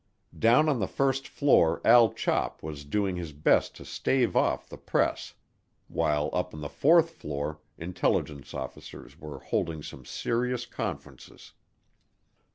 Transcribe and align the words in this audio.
Down 0.35 0.67
on 0.67 0.79
the 0.79 0.87
first 0.87 1.27
floor 1.27 1.79
Al 1.85 2.11
Chop 2.13 2.63
was 2.63 2.85
doing 2.85 3.17
his 3.17 3.33
best 3.33 3.75
to 3.75 3.85
stave 3.85 4.35
off 4.35 4.67
the 4.67 4.75
press 4.79 5.35
while 5.89 6.31
up 6.33 6.55
on 6.55 6.61
the 6.61 6.69
fourth 6.69 7.11
floor 7.11 7.59
intelligence 7.77 8.55
officers 8.55 9.19
were 9.19 9.37
holding 9.37 9.83
some 9.83 10.03
serious 10.03 10.65
conferences. 10.65 11.51